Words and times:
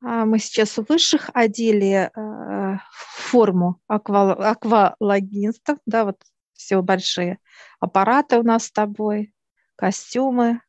А 0.00 0.24
мы 0.24 0.38
сейчас 0.38 0.78
у 0.78 0.84
высших 0.88 1.30
одели 1.34 2.10
э, 2.14 2.78
форму 2.92 3.80
аква, 3.88 4.32
аквалогинстов, 4.32 5.78
да, 5.86 6.04
вот 6.04 6.22
все 6.52 6.82
большие 6.82 7.38
аппараты 7.80 8.38
у 8.38 8.42
нас 8.42 8.66
с 8.66 8.72
тобой, 8.72 9.32
костюмы. 9.76 10.60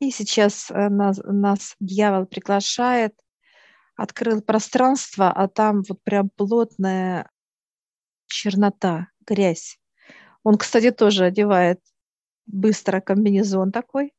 И 0.00 0.10
сейчас 0.10 0.70
э, 0.70 0.88
нас, 0.88 1.20
нас 1.24 1.76
дьявол 1.78 2.26
приглашает, 2.26 3.14
открыл 3.96 4.42
пространство, 4.42 5.30
а 5.30 5.46
там 5.46 5.82
вот 5.88 6.02
прям 6.02 6.28
плотная 6.30 7.30
чернота, 8.26 9.08
грязь. 9.24 9.78
Он, 10.42 10.58
кстати, 10.58 10.90
тоже 10.90 11.26
одевает 11.26 11.80
быстро 12.46 13.00
комбинезон 13.00 13.70
такой, 13.70 14.12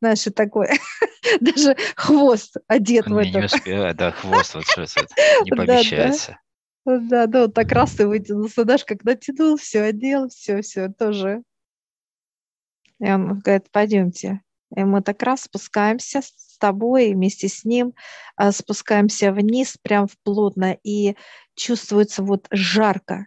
знаешь, 0.00 0.26
и 0.26 0.30
такой, 0.30 0.68
даже 1.40 1.76
хвост 1.96 2.56
одет 2.66 3.06
в 3.06 3.20
не 3.20 3.30
это. 3.30 3.56
успевает, 3.56 3.96
да, 3.96 4.10
хвост 4.12 4.54
вот 4.54 4.64
сейчас 4.66 4.96
вот 4.96 5.08
не 5.44 5.50
да. 5.50 5.56
помещается. 5.56 6.38
Да, 6.84 7.26
да, 7.26 7.42
вот 7.42 7.54
так 7.54 7.70
раз 7.72 8.00
и 8.00 8.04
вытянулся, 8.04 8.62
знаешь, 8.62 8.84
как 8.84 9.04
натянул, 9.04 9.56
все 9.56 9.82
одел, 9.82 10.28
все, 10.28 10.62
все, 10.62 10.88
тоже. 10.88 11.42
И 12.98 13.10
он 13.10 13.38
говорит, 13.38 13.70
пойдемте. 13.70 14.40
И 14.76 14.84
мы 14.84 15.02
так 15.02 15.22
раз 15.22 15.42
спускаемся 15.42 16.20
с 16.22 16.58
тобой 16.58 17.08
и 17.08 17.14
вместе 17.14 17.48
с 17.48 17.64
ним, 17.64 17.94
а, 18.36 18.52
спускаемся 18.52 19.32
вниз 19.32 19.76
прям 19.82 20.06
в 20.06 20.16
плотно, 20.22 20.76
и 20.84 21.16
чувствуется 21.54 22.22
вот 22.22 22.46
жарко. 22.50 23.26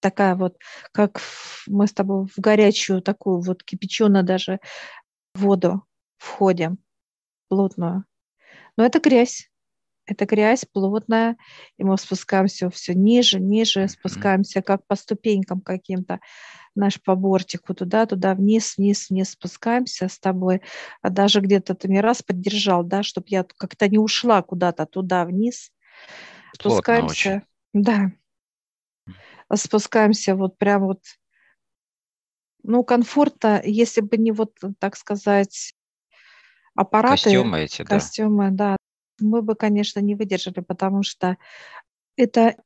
Такая 0.00 0.34
вот, 0.36 0.58
как 0.92 1.20
мы 1.66 1.86
с 1.86 1.92
тобой 1.92 2.26
в 2.26 2.38
горячую 2.38 3.00
такую 3.00 3.40
вот 3.40 3.62
кипяченую 3.64 4.24
даже 4.24 4.60
воду 5.36 5.84
входим, 6.18 6.78
плотную. 7.48 8.04
Но 8.76 8.84
это 8.84 9.00
грязь. 9.00 9.50
Это 10.08 10.24
грязь 10.24 10.64
плотная, 10.64 11.36
и 11.78 11.84
мы 11.84 11.98
спускаемся 11.98 12.70
все 12.70 12.94
ниже, 12.94 13.40
ниже, 13.40 13.88
спускаемся 13.88 14.62
как 14.62 14.86
по 14.86 14.94
ступенькам 14.94 15.60
каким-то, 15.60 16.20
наш 16.76 17.02
по 17.02 17.16
бортику, 17.16 17.74
туда, 17.74 18.06
туда, 18.06 18.34
вниз, 18.34 18.76
вниз, 18.76 19.10
вниз 19.10 19.30
спускаемся 19.30 20.08
с 20.08 20.20
тобой. 20.20 20.62
А 21.02 21.10
даже 21.10 21.40
где-то 21.40 21.74
ты 21.74 21.88
меня 21.88 22.02
раз 22.02 22.22
поддержал, 22.22 22.84
да, 22.84 23.02
чтобы 23.02 23.26
я 23.30 23.44
как-то 23.56 23.88
не 23.88 23.98
ушла 23.98 24.42
куда-то 24.42 24.86
туда 24.86 25.24
вниз. 25.24 25.72
Плотно 26.62 27.06
очень. 27.06 27.40
Спускаемся, 27.40 27.42
да, 27.72 28.12
спускаемся 29.54 30.36
вот 30.36 30.58
прям 30.58 30.84
вот, 30.84 31.00
ну, 32.66 32.84
комфортно, 32.84 33.60
если 33.64 34.00
бы 34.00 34.16
не 34.16 34.32
вот, 34.32 34.58
так 34.78 34.96
сказать, 34.96 35.74
аппараты, 36.74 37.22
Костюмы 37.24 37.60
эти, 37.60 37.82
да. 37.82 37.88
костюмы, 37.88 38.50
да, 38.50 38.76
мы 39.20 39.42
бы, 39.42 39.54
конечно, 39.54 40.00
не 40.00 40.14
выдержали, 40.14 40.60
потому 40.60 41.02
что 41.02 41.36
это 42.16 42.56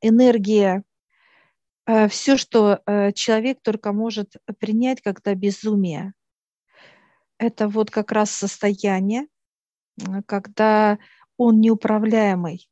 энергия, 0.00 0.82
все, 2.08 2.36
что 2.36 2.80
э, 2.86 3.12
человек 3.12 3.58
только 3.62 3.92
может 3.92 4.36
принять, 4.58 5.02
когда 5.02 5.34
безумие. 5.34 6.14
Это 7.38 7.68
вот 7.68 7.90
как 7.90 8.10
раз 8.10 8.30
состояние, 8.30 9.26
когда 10.26 10.98
он 11.36 11.60
неуправляемый 11.60 12.68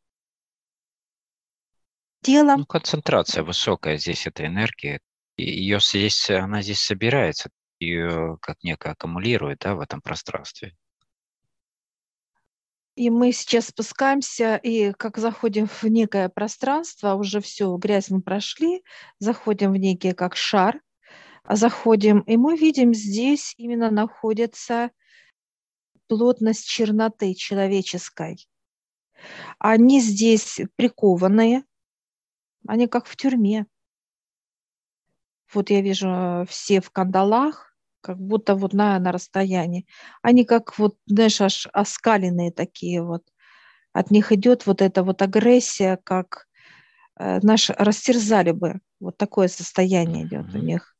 телом, 2.22 2.60
Ну, 2.60 2.66
концентрация 2.66 3.42
высокая 3.42 3.98
здесь 3.98 4.26
этой 4.26 4.46
энергии. 4.46 5.00
Ее 5.42 5.80
здесь, 5.80 6.30
она 6.30 6.62
здесь 6.62 6.80
собирается, 6.80 7.50
ее 7.80 8.38
как 8.40 8.62
некое 8.62 8.92
аккумулирует, 8.92 9.60
да, 9.60 9.74
в 9.74 9.80
этом 9.80 10.00
пространстве. 10.00 10.76
И 12.94 13.08
мы 13.08 13.32
сейчас 13.32 13.68
спускаемся, 13.68 14.56
и 14.56 14.92
как 14.92 15.16
заходим 15.16 15.66
в 15.66 15.84
некое 15.84 16.28
пространство, 16.28 17.14
уже 17.14 17.40
все, 17.40 17.74
грязь 17.76 18.10
мы 18.10 18.20
прошли, 18.20 18.84
заходим 19.18 19.72
в 19.72 19.76
некий 19.78 20.12
как 20.12 20.36
шар, 20.36 20.80
а 21.42 21.56
заходим, 21.56 22.20
и 22.20 22.36
мы 22.36 22.56
видим, 22.56 22.92
здесь 22.92 23.54
именно 23.56 23.90
находится 23.90 24.90
плотность 26.06 26.66
черноты 26.68 27.34
человеческой. 27.34 28.46
Они 29.58 30.00
здесь 30.00 30.60
прикованные, 30.76 31.64
они 32.66 32.86
как 32.88 33.06
в 33.06 33.16
тюрьме. 33.16 33.66
Вот 35.54 35.70
я 35.70 35.80
вижу 35.80 36.08
э, 36.08 36.46
все 36.48 36.80
в 36.80 36.90
кандалах, 36.90 37.74
как 38.00 38.18
будто 38.18 38.54
вот 38.54 38.72
на, 38.72 38.98
на 38.98 39.12
расстоянии. 39.12 39.86
Они 40.22 40.44
как 40.44 40.78
вот, 40.78 40.96
знаешь, 41.06 41.40
аж 41.40 41.68
оскаленные 41.72 42.52
такие 42.52 43.02
вот. 43.02 43.22
От 43.92 44.10
них 44.10 44.32
идет 44.32 44.66
вот 44.66 44.82
эта 44.82 45.02
вот 45.02 45.22
агрессия, 45.22 45.98
как 46.04 46.46
э, 47.18 47.40
наш 47.42 47.70
растерзали 47.70 48.52
бы. 48.52 48.80
Вот 49.00 49.16
такое 49.18 49.48
состояние 49.48 50.24
идет 50.26 50.46
у 50.54 50.58
Мгм. 50.58 50.66
них. 50.66 50.96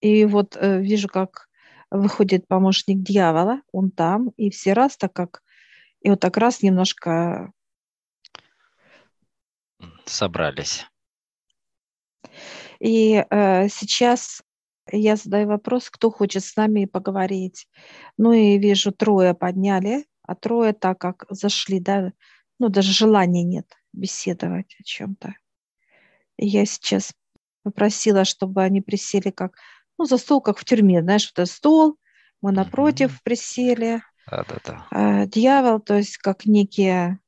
И 0.00 0.24
вот 0.24 0.56
э, 0.56 0.80
вижу, 0.80 1.08
как 1.08 1.48
выходит 1.90 2.46
помощник 2.48 3.02
дьявола, 3.02 3.62
он 3.72 3.90
там, 3.90 4.30
и 4.36 4.50
все 4.50 4.72
раз 4.72 4.96
так 4.96 5.12
как, 5.12 5.42
и 6.02 6.10
вот 6.10 6.20
так 6.20 6.36
раз 6.36 6.62
немножко 6.62 7.52
Собрались. 10.06 10.86
И 12.80 13.24
э, 13.30 13.68
сейчас 13.68 14.42
я 14.90 15.16
задаю 15.16 15.48
вопрос, 15.48 15.90
кто 15.90 16.10
хочет 16.10 16.44
с 16.44 16.56
нами 16.56 16.86
поговорить. 16.86 17.68
Ну 18.16 18.32
и 18.32 18.58
вижу, 18.58 18.92
трое 18.92 19.34
подняли, 19.34 20.06
а 20.22 20.34
трое 20.34 20.72
так 20.72 20.98
как 20.98 21.26
зашли, 21.30 21.80
да, 21.80 22.12
ну 22.58 22.68
даже 22.68 22.92
желания 22.92 23.44
нет 23.44 23.66
беседовать 23.92 24.74
о 24.80 24.82
чем-то. 24.82 25.34
Я 26.38 26.64
сейчас 26.64 27.12
попросила, 27.62 28.24
чтобы 28.24 28.62
они 28.62 28.80
присели 28.80 29.30
как, 29.30 29.56
ну 29.98 30.06
за 30.06 30.16
стол, 30.16 30.40
как 30.40 30.58
в 30.58 30.64
тюрьме, 30.64 31.02
знаешь, 31.02 31.30
вот 31.34 31.42
этот 31.42 31.54
стол, 31.54 31.96
мы 32.40 32.52
напротив 32.52 33.10
Мгм. 33.10 33.20
присели, 33.22 34.02
Да-да-да. 34.30 34.86
а, 34.90 35.26
дьявол, 35.26 35.80
то 35.80 35.96
есть 35.96 36.16
как 36.16 36.46
некие 36.46 37.18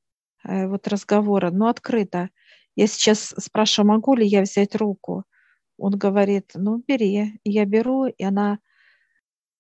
э, 0.45 0.67
вот 0.67 0.89
разговоры, 0.89 1.51
но 1.51 1.69
открыто. 1.69 2.31
Я 2.77 2.87
сейчас 2.87 3.35
спрашиваю, 3.39 3.89
могу 3.91 4.15
ли 4.15 4.27
я 4.27 4.43
взять 4.43 4.75
руку? 4.75 5.25
Он 5.83 5.99
говорит, 5.99 6.53
ну 6.55 6.79
бери. 6.87 7.41
Я 7.43 7.65
беру, 7.65 8.07
и 8.07 8.23
она 8.23 8.61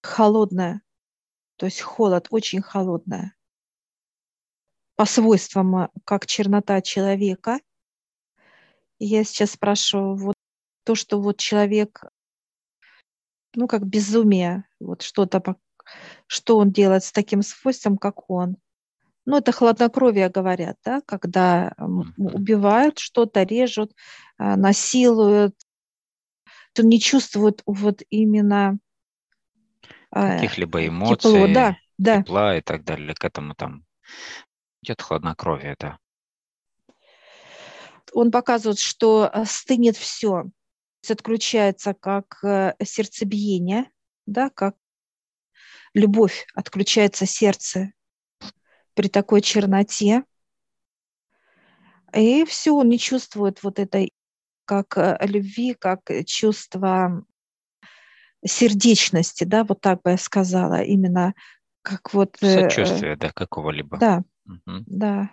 холодная, 0.02 0.82
то 1.56 1.66
есть 1.66 1.80
холод, 1.80 2.28
очень 2.30 2.62
холодная. 2.62 3.34
По 4.94 5.04
свойствам, 5.04 5.74
а, 5.74 5.90
как 6.04 6.26
чернота 6.26 6.80
человека. 6.80 7.58
И 9.00 9.06
я 9.06 9.24
сейчас 9.24 9.50
спрашиваю, 9.50 10.14
вот 10.14 10.36
то, 10.84 10.94
что 10.94 11.20
вот 11.20 11.38
человек, 11.38 12.04
ну 13.56 13.66
как 13.66 13.84
безумие, 13.84 14.64
вот 14.78 15.02
что-то, 15.02 15.56
что 16.28 16.58
он 16.58 16.70
делает 16.70 17.02
с 17.02 17.10
таким 17.10 17.42
свойством, 17.42 17.98
как 17.98 18.30
он. 18.30 18.58
Ну, 19.24 19.38
это 19.38 19.50
хладнокровие, 19.50 20.28
говорят, 20.28 20.76
да, 20.84 21.00
когда 21.04 21.74
убивают 22.16 23.00
что-то, 23.00 23.42
режут, 23.42 23.92
а, 24.38 24.56
насилуют. 24.56 25.56
Он 26.78 26.88
не 26.88 27.00
чувствует 27.00 27.62
вот 27.66 28.02
именно 28.10 28.78
а, 30.10 30.36
Каких-либо 30.36 30.82
тепло, 30.82 30.88
эмоций, 30.88 31.54
да, 31.54 31.76
да. 31.98 32.22
тепла 32.22 32.56
и 32.56 32.60
так 32.60 32.84
далее. 32.84 33.14
К 33.14 33.24
этому 33.24 33.54
там 33.54 33.84
идет 34.82 35.00
хладнокровие, 35.00 35.76
да. 35.78 35.98
Он 38.12 38.30
показывает, 38.30 38.78
что 38.78 39.30
э, 39.32 39.44
стынет 39.46 39.96
все, 39.96 40.44
отключается 41.08 41.94
как 41.94 42.44
э, 42.44 42.74
сердцебиение, 42.84 43.90
да, 44.26 44.50
как 44.50 44.76
любовь, 45.94 46.46
отключается 46.54 47.24
сердце 47.26 47.92
при 48.94 49.08
такой 49.08 49.40
черноте. 49.40 50.24
И 52.14 52.44
все, 52.44 52.72
он 52.72 52.90
не 52.90 52.98
чувствует 52.98 53.62
вот 53.62 53.78
этой 53.78 54.12
как 54.72 54.96
э, 54.96 55.18
любви, 55.26 55.74
как 55.74 56.10
э, 56.10 56.24
чувство 56.24 57.24
сердечности, 58.44 59.44
да, 59.44 59.64
вот 59.64 59.82
так 59.82 60.00
бы 60.02 60.12
я 60.12 60.16
сказала, 60.16 60.82
именно 60.82 61.34
как 61.82 62.14
вот, 62.14 62.42
э, 62.42 62.70
Сочувствие, 62.70 63.16
да, 63.16 63.30
какого-либо. 63.30 63.98
да, 63.98 64.24
Мгм. 64.46 64.84
да. 64.86 65.30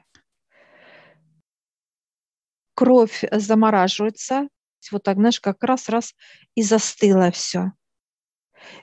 Кровь 2.76 3.24
замораживается, 3.32 4.50
вот 4.92 5.04
так, 5.04 5.16
знаешь, 5.18 5.40
как 5.40 5.64
раз-раз 5.64 6.16
и 6.56 6.62
застыло 6.62 7.32
все. 7.32 7.72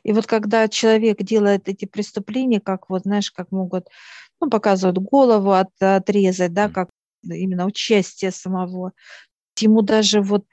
И 0.04 0.12
вот 0.12 0.26
когда 0.26 0.68
человек 0.68 1.18
делает 1.18 1.68
эти 1.68 1.84
преступления, 1.84 2.60
как 2.60 2.88
вот, 2.88 3.02
знаешь, 3.02 3.30
как 3.30 3.52
могут, 3.52 3.88
ну, 4.40 4.48
показывают 4.48 4.98
голову 4.98 5.52
от, 5.52 5.70
отрезать, 5.80 6.54
да, 6.54 6.70
как 6.70 6.88
именно 7.22 7.66
участие 7.66 8.30
самого, 8.30 8.92
ему 9.62 9.82
даже 9.82 10.20
вот 10.22 10.46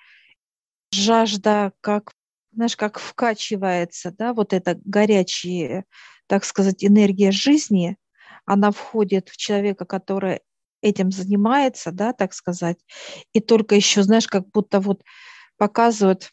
жажда, 0.91 1.73
как, 1.81 2.13
знаешь, 2.53 2.75
как 2.77 2.99
вкачивается, 2.99 4.11
да, 4.11 4.33
вот 4.33 4.53
эта 4.53 4.79
горячая, 4.85 5.85
так 6.27 6.45
сказать, 6.45 6.83
энергия 6.83 7.31
жизни, 7.31 7.97
она 8.45 8.71
входит 8.71 9.29
в 9.29 9.37
человека, 9.37 9.85
который 9.85 10.41
этим 10.81 11.11
занимается, 11.11 11.91
да, 11.91 12.13
так 12.13 12.33
сказать, 12.33 12.77
и 13.33 13.39
только 13.39 13.75
еще, 13.75 14.03
знаешь, 14.03 14.27
как 14.27 14.49
будто 14.51 14.79
вот 14.79 15.01
показывают, 15.57 16.31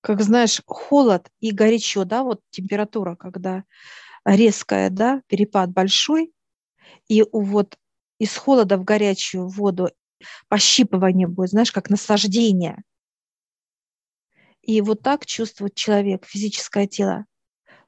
как 0.00 0.22
знаешь, 0.22 0.60
холод 0.66 1.28
и 1.40 1.50
горячо, 1.52 2.04
да, 2.04 2.22
вот 2.22 2.40
температура, 2.50 3.14
когда 3.16 3.64
резкая, 4.24 4.90
да, 4.90 5.22
перепад 5.28 5.70
большой, 5.72 6.32
и 7.08 7.24
вот 7.32 7.76
из 8.18 8.36
холода 8.36 8.78
в 8.78 8.84
горячую 8.84 9.48
воду 9.48 9.90
пощипывание 10.48 11.28
будет, 11.28 11.50
знаешь, 11.50 11.72
как 11.72 11.90
наслаждение. 11.90 12.82
И 14.62 14.80
вот 14.80 15.02
так 15.02 15.26
чувствует 15.26 15.74
человек, 15.74 16.24
физическое 16.24 16.86
тело. 16.86 17.26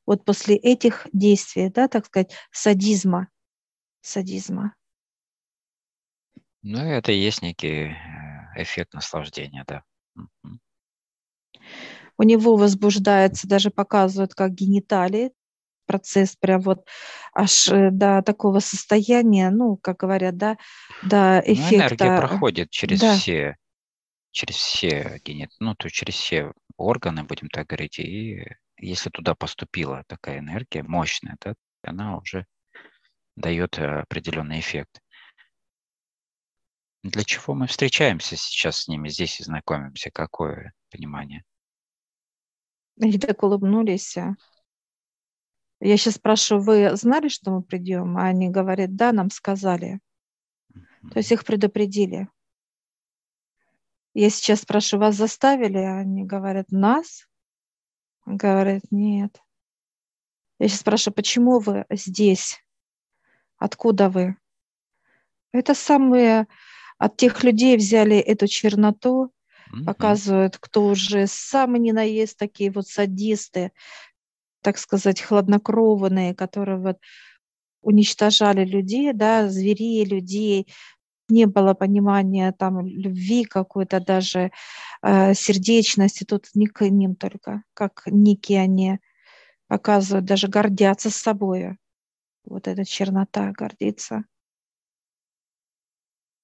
Вот 0.04 0.24
после 0.24 0.56
этих 0.56 1.06
действий, 1.12 1.70
да, 1.70 1.88
так 1.88 2.06
сказать, 2.06 2.34
садизма, 2.52 3.28
садизма. 4.02 4.74
Ну, 6.62 6.78
это 6.78 7.12
и 7.12 7.18
есть 7.18 7.42
некий 7.42 7.90
э, 7.90 8.62
эффект 8.62 8.92
наслаждения, 8.94 9.64
да. 9.66 9.82
У 12.18 12.22
него 12.22 12.56
возбуждается, 12.56 13.46
даже 13.46 13.70
показывают, 13.70 14.34
как 14.34 14.52
гениталии, 14.52 15.32
процесс 15.86 16.36
прям 16.36 16.60
вот 16.60 16.86
аж 17.34 17.68
э, 17.68 17.90
до 17.90 18.22
такого 18.22 18.60
состояния, 18.60 19.50
ну, 19.50 19.76
как 19.76 19.98
говорят, 19.98 20.36
да, 20.36 20.56
до 21.02 21.42
эффекта. 21.44 22.04
Ну, 22.04 22.10
энергия 22.10 22.16
проходит 22.18 22.70
через 22.70 23.00
да. 23.00 23.16
все, 23.16 23.56
через 24.30 24.56
все 24.56 25.20
генит, 25.24 25.50
ну, 25.60 25.74
то 25.74 25.88
через 25.88 26.14
все 26.14 26.52
органы, 26.76 27.24
будем 27.24 27.48
так 27.48 27.66
говорить, 27.68 27.98
и 27.98 28.44
если 28.78 29.10
туда 29.10 29.34
поступила 29.34 30.04
такая 30.06 30.38
энергия 30.38 30.82
мощная, 30.82 31.36
да, 31.40 31.54
она 31.82 32.18
уже 32.18 32.46
дает 33.36 33.78
э, 33.78 34.00
определенный 34.00 34.60
эффект. 34.60 35.00
Для 37.02 37.22
чего 37.22 37.54
мы 37.54 37.68
встречаемся 37.68 38.36
сейчас 38.36 38.82
с 38.82 38.88
ними 38.88 39.08
здесь 39.08 39.38
и 39.40 39.44
знакомимся? 39.44 40.10
Какое 40.10 40.72
понимание? 40.90 41.44
Они 43.00 43.18
так 43.18 43.42
улыбнулись. 43.42 44.16
Я 45.80 45.96
сейчас 45.96 46.14
спрашиваю, 46.14 46.62
вы 46.62 46.96
знали, 46.96 47.28
что 47.28 47.50
мы 47.50 47.62
придем? 47.62 48.16
А 48.16 48.26
они 48.26 48.48
говорят, 48.48 48.96
да, 48.96 49.12
нам 49.12 49.30
сказали. 49.30 50.00
То 51.12 51.18
есть 51.18 51.32
их 51.32 51.44
предупредили. 51.44 52.28
Я 54.14 54.30
сейчас 54.30 54.60
спрашиваю, 54.60 55.06
вас 55.06 55.16
заставили? 55.16 55.78
Они 55.78 56.24
говорят, 56.24 56.70
нас? 56.70 57.28
Говорят, 58.24 58.82
нет. 58.90 59.42
Я 60.58 60.68
сейчас 60.68 60.80
спрашиваю, 60.80 61.14
почему 61.14 61.58
вы 61.58 61.84
здесь? 61.90 62.58
Откуда 63.58 64.08
вы? 64.08 64.36
Это 65.52 65.74
самые 65.74 66.46
от 66.98 67.16
тех 67.18 67.44
людей 67.44 67.76
взяли 67.76 68.16
эту 68.16 68.46
черноту, 68.46 69.26
mm-hmm. 69.26 69.84
показывают, 69.84 70.56
кто 70.56 70.86
уже 70.86 71.26
самый 71.26 71.80
ненаезд, 71.80 72.38
такие 72.38 72.70
вот 72.70 72.88
садисты, 72.88 73.72
так 74.66 74.78
сказать, 74.78 75.22
хладнокровные, 75.22 76.34
которые 76.34 76.78
вот 76.78 76.96
уничтожали 77.82 78.64
людей, 78.64 79.12
да, 79.12 79.48
зверей, 79.48 80.04
людей, 80.04 80.66
не 81.28 81.46
было 81.46 81.72
понимания 81.74 82.50
там 82.50 82.84
любви 82.84 83.44
какой-то 83.44 84.00
даже 84.00 84.50
э, 85.02 85.34
сердечности. 85.34 86.24
Тут 86.24 86.48
не 86.54 86.66
к 86.66 86.84
ним 86.84 87.14
только 87.14 87.62
как 87.74 88.02
некие 88.06 88.60
они 88.60 88.98
показывают 89.68 90.24
даже 90.24 90.48
гордятся 90.48 91.10
собой 91.10 91.78
вот 92.44 92.66
эта 92.66 92.84
чернота 92.84 93.52
гордится. 93.52 94.24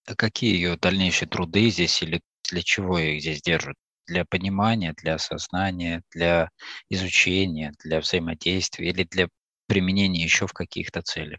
А 0.06 0.14
какие 0.14 0.54
ее 0.54 0.76
дальнейшие 0.76 1.28
труды 1.28 1.70
здесь 1.70 2.00
или 2.02 2.20
для 2.48 2.62
чего 2.62 3.00
их 3.00 3.20
здесь 3.20 3.42
держат? 3.42 3.74
Для 4.06 4.24
понимания, 4.24 4.94
для 4.96 5.14
осознания, 5.14 6.02
для 6.10 6.50
изучения, 6.90 7.72
для 7.84 8.00
взаимодействия 8.00 8.88
или 8.88 9.04
для 9.04 9.28
применения 9.66 10.22
еще 10.22 10.46
в 10.46 10.52
каких-то 10.52 11.02
целях? 11.02 11.38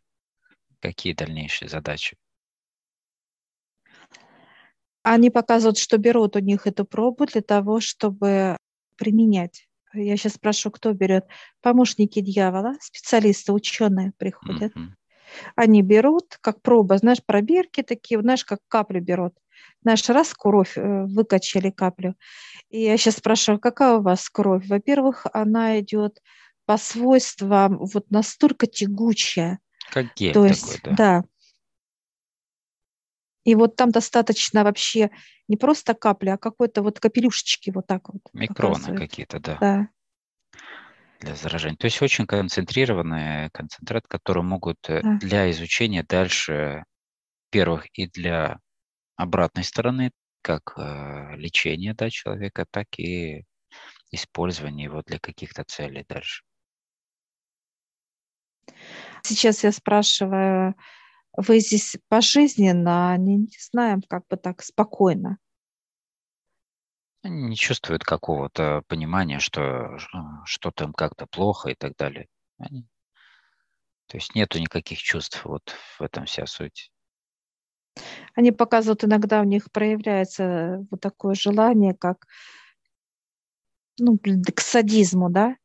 Какие 0.79 1.13
дальнейшие 1.13 1.69
задачи? 1.69 2.17
Они 5.03 5.29
показывают, 5.29 5.77
что 5.77 5.97
берут 5.97 6.37
у 6.37 6.39
них 6.39 6.65
эту 6.65 6.85
пробу 6.85 7.25
для 7.25 7.41
того, 7.41 7.81
чтобы 7.81 8.57
применять. 8.95 9.67
Я 9.93 10.15
сейчас 10.17 10.33
спрошу, 10.33 10.71
кто 10.71 10.93
берет. 10.93 11.25
Помощники 11.61 12.21
дьявола, 12.21 12.75
специалисты, 12.79 13.51
ученые 13.51 14.13
приходят. 14.17 14.75
Mm-hmm. 14.75 14.89
Они 15.55 15.81
берут, 15.81 16.37
как 16.41 16.61
проба, 16.61 16.97
знаешь, 16.97 17.23
пробирки 17.25 17.83
такие, 17.83 18.19
знаешь, 18.21 18.45
как 18.45 18.59
каплю 18.67 19.01
берут. 19.01 19.33
Знаешь, 19.83 20.07
раз 20.09 20.33
кровь, 20.33 20.77
э, 20.77 21.03
выкачали 21.05 21.69
каплю. 21.69 22.15
И 22.69 22.81
я 22.81 22.97
сейчас 22.97 23.17
спрашиваю, 23.17 23.59
какая 23.59 23.97
у 23.97 24.01
вас 24.01 24.29
кровь? 24.29 24.67
Во-первых, 24.67 25.27
она 25.33 25.79
идет 25.79 26.19
по 26.65 26.77
свойствам 26.77 27.77
вот 27.77 28.09
настолько 28.09 28.67
тягучая. 28.67 29.59
Как 29.91 30.15
гель 30.15 30.33
То 30.33 30.45
есть, 30.45 30.81
такой, 30.81 30.95
да. 30.95 31.21
да. 31.21 31.23
И 33.43 33.55
вот 33.55 33.75
там 33.75 33.91
достаточно 33.91 34.63
вообще 34.63 35.11
не 35.49 35.57
просто 35.57 35.93
капли, 35.93 36.29
а 36.29 36.37
какой-то 36.37 36.81
вот 36.81 36.99
капелюшечки 36.99 37.71
вот 37.71 37.85
так 37.87 38.07
вот. 38.07 38.21
Микроны 38.31 38.97
какие-то, 38.97 39.39
да. 39.39 39.57
Да 39.59 39.87
для 41.23 41.35
заражения. 41.35 41.77
То 41.77 41.85
есть 41.85 42.01
очень 42.01 42.27
концентрированный 42.27 43.49
концентрат, 43.51 44.05
который 44.07 44.43
могут 44.43 44.77
э, 44.89 45.01
да. 45.01 45.17
для 45.19 45.51
изучения 45.51 46.03
дальше, 46.03 46.83
первых, 47.49 47.87
и 47.93 48.07
для 48.07 48.59
обратной 49.15 49.63
стороны, 49.63 50.11
как 50.41 50.73
э, 50.77 51.35
лечение 51.37 51.93
да, 51.93 52.09
человека, 52.09 52.65
так 52.69 52.87
и 52.99 53.45
использование 54.11 54.85
его 54.85 55.01
для 55.05 55.19
каких-то 55.19 55.63
целей 55.63 56.05
дальше. 56.07 56.43
Сейчас 59.23 59.63
я 59.63 59.71
спрашиваю, 59.71 60.75
вы 61.35 61.59
здесь 61.59 61.97
пожизненно, 62.09 63.17
не, 63.17 63.37
не 63.37 63.57
знаем, 63.59 64.01
как 64.07 64.27
бы 64.27 64.37
так 64.37 64.61
спокойно. 64.61 65.37
Они 67.23 67.43
не 67.43 67.55
чувствуют 67.55 68.03
какого-то 68.03 68.83
понимания, 68.87 69.39
что 69.39 69.97
что-то 70.45 70.83
им 70.83 70.93
как-то 70.93 71.25
плохо 71.25 71.69
и 71.69 71.75
так 71.75 71.95
далее. 71.95 72.27
Они... 72.57 72.85
То 74.07 74.17
есть 74.17 74.35
нету 74.35 74.59
никаких 74.59 74.99
чувств, 74.99 75.43
вот 75.45 75.69
в 75.97 76.01
этом 76.01 76.25
вся 76.25 76.45
суть. 76.45 76.91
Они 78.35 78.51
показывают, 78.51 79.03
иногда 79.03 79.41
у 79.41 79.43
них 79.43 79.71
проявляется 79.71 80.85
вот 80.89 81.01
такое 81.01 81.35
желание, 81.35 81.93
как 81.93 82.27
ну, 83.99 84.17
к 84.17 84.59
садизму, 84.59 85.29
да, 85.29 85.55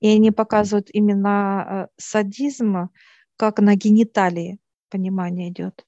и 0.00 0.08
они 0.08 0.30
показывают 0.30 0.88
именно 0.92 1.88
э, 1.88 1.94
садизм, 1.96 2.88
как 3.36 3.60
на 3.60 3.76
гениталии 3.76 4.58
понимание 4.88 5.50
идет, 5.50 5.86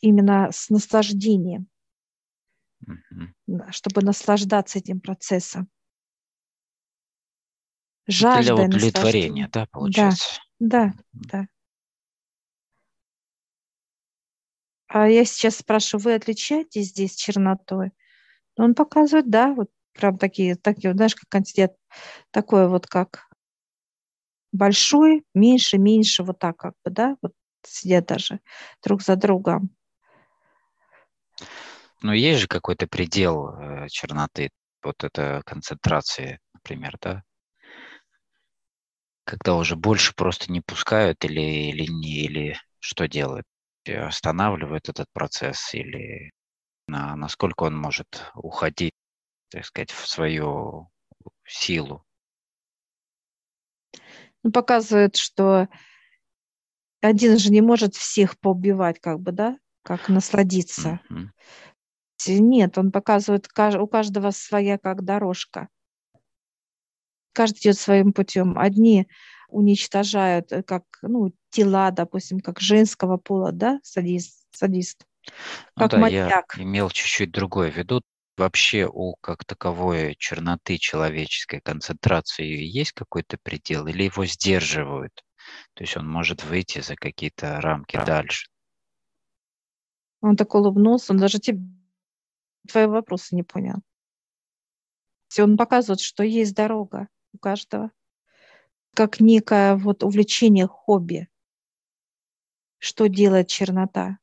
именно 0.00 0.50
с 0.52 0.70
наслаждением 0.70 1.68
чтобы 3.70 4.02
наслаждаться 4.02 4.78
этим 4.78 5.00
процессом. 5.00 5.68
Жажда 8.08 8.54
Для 8.54 8.54
удовлетворения, 8.66 9.48
да, 9.52 9.66
получается? 9.66 10.40
Да, 10.58 10.92
да, 11.12 11.38
да. 11.38 11.48
А 14.98 15.08
я 15.10 15.26
сейчас 15.26 15.58
спрашиваю, 15.58 16.04
вы 16.04 16.14
отличаетесь 16.14 16.86
здесь 16.86 17.16
чернотой? 17.16 17.90
Он 18.56 18.74
показывает, 18.74 19.28
да, 19.28 19.52
вот 19.52 19.68
прям 19.92 20.16
такие, 20.16 20.54
такие, 20.56 20.94
знаешь, 20.94 21.14
как 21.14 21.34
антидет, 21.34 21.72
такое 22.30 22.66
вот 22.66 22.86
как 22.86 23.28
большой, 24.52 25.22
меньше, 25.34 25.76
меньше, 25.76 26.22
вот 26.22 26.38
так 26.38 26.56
как 26.56 26.72
бы, 26.82 26.90
да, 26.90 27.18
вот 27.20 27.34
сидят 27.62 28.06
даже 28.06 28.40
друг 28.82 29.02
за 29.02 29.16
другом. 29.16 29.68
Но 32.00 32.14
есть 32.14 32.40
же 32.40 32.48
какой-то 32.48 32.86
предел 32.86 33.50
э, 33.50 33.88
черноты, 33.90 34.48
вот 34.82 35.04
это 35.04 35.42
концентрации, 35.44 36.40
например, 36.54 36.96
да? 37.02 37.22
Когда 39.24 39.56
уже 39.56 39.76
больше 39.76 40.14
просто 40.14 40.50
не 40.50 40.62
пускают 40.62 41.22
или, 41.22 41.68
или 41.68 41.84
не, 41.84 42.24
или 42.24 42.58
что 42.80 43.06
делают? 43.06 43.44
Останавливают 43.88 44.88
этот 44.88 45.06
процесс 45.12 45.74
или 45.74 46.30
на, 46.88 47.16
насколько 47.16 47.64
он 47.64 47.76
может 47.76 48.30
уходить, 48.34 48.94
так 49.50 49.64
сказать, 49.64 49.90
в 49.90 50.06
свою 50.06 50.88
силу? 51.44 52.04
Ну, 54.42 54.52
показывает, 54.52 55.16
что 55.16 55.68
один 57.00 57.38
же 57.38 57.50
не 57.50 57.60
может 57.60 57.94
всех 57.94 58.38
поубивать, 58.38 59.00
как 59.00 59.20
бы, 59.20 59.32
да, 59.32 59.58
как 59.82 60.08
насладиться. 60.08 61.00
Mm-hmm. 61.10 62.38
Нет, 62.40 62.78
он 62.78 62.92
показывает, 62.92 63.48
у 63.48 63.86
каждого 63.86 64.30
своя 64.30 64.78
как 64.78 65.04
дорожка. 65.04 65.68
Каждый 67.32 67.58
идет 67.58 67.78
своим 67.78 68.12
путем. 68.12 68.58
Одни 68.58 69.08
уничтожают, 69.48 70.52
э, 70.52 70.62
как 70.62 70.84
ну, 71.02 71.32
тела, 71.50 71.90
допустим, 71.90 72.40
как 72.40 72.60
женского 72.60 73.16
пола, 73.16 73.52
да, 73.52 73.80
садист, 73.82 74.46
садист. 74.50 75.04
Ну 75.76 75.82
как 75.82 75.90
да, 75.90 75.98
маньяк. 75.98 76.56
я 76.56 76.62
имел 76.62 76.90
чуть-чуть 76.90 77.32
другое 77.32 77.70
в 77.70 77.76
виду. 77.76 78.02
Вообще 78.36 78.86
у 78.86 79.16
как 79.16 79.44
таковой 79.44 80.14
черноты 80.18 80.76
человеческой 80.76 81.60
концентрации 81.60 82.62
есть 82.62 82.92
какой-то 82.92 83.38
предел 83.42 83.86
или 83.86 84.04
его 84.04 84.26
сдерживают? 84.26 85.24
То 85.74 85.84
есть 85.84 85.96
он 85.96 86.08
может 86.08 86.44
выйти 86.44 86.80
за 86.80 86.96
какие-то 86.96 87.60
рамки 87.60 87.96
дальше. 88.04 88.48
Он 90.20 90.36
так 90.36 90.54
улыбнулся, 90.54 91.12
он 91.12 91.18
даже 91.18 91.38
тебе 91.38 91.60
твои 92.68 92.86
вопросы 92.86 93.34
не 93.34 93.42
понял. 93.42 93.76
Он 95.38 95.56
показывает, 95.56 96.00
что 96.00 96.22
есть 96.22 96.54
дорога 96.54 97.08
у 97.32 97.38
каждого, 97.38 97.90
как 98.96 99.20
некое 99.20 99.76
вот 99.76 100.02
увлечение, 100.02 100.66
хобби, 100.66 101.28
что 102.78 103.08
делает 103.08 103.48
чернота. 103.48 104.18